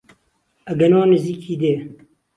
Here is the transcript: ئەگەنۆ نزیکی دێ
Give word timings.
ئەگەنۆ 0.67 1.01
نزیکی 1.11 1.55
دێ 1.61 1.73